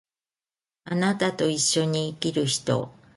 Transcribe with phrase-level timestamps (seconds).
[0.85, 2.91] 貴方と一緒に生きる人